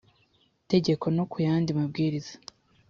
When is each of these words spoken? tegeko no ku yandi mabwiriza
tegeko 0.71 1.05
no 1.15 1.23
ku 1.31 1.37
yandi 1.47 1.69
mabwiriza 1.77 2.33